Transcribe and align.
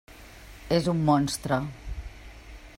És 0.77 0.89
un 0.95 1.03
monstre. 1.11 1.61